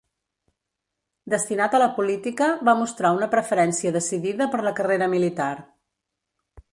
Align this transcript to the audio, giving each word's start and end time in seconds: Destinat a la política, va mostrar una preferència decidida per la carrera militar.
Destinat 1.33 1.75
a 1.75 1.81
la 1.83 1.89
política, 1.99 2.47
va 2.69 2.75
mostrar 2.79 3.11
una 3.17 3.29
preferència 3.35 3.95
decidida 4.01 4.49
per 4.55 4.63
la 4.69 4.73
carrera 4.81 5.11
militar. 5.15 5.51